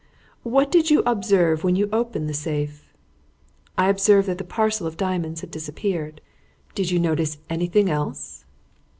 "What 0.41 0.71
did 0.71 0.89
you 0.89 1.03
observe 1.05 1.63
when 1.63 1.75
you 1.75 1.87
opened 1.93 2.27
the 2.27 2.33
safe?" 2.33 2.91
"I 3.77 3.87
observed 3.87 4.27
that 4.29 4.39
the 4.39 4.43
parcel 4.43 4.87
of 4.87 4.97
diamonds 4.97 5.41
had 5.41 5.51
disappeared." 5.51 6.21
"Did 6.73 6.89
you 6.89 6.97
notice 6.97 7.37
anything 7.51 7.87
else?" 7.87 8.43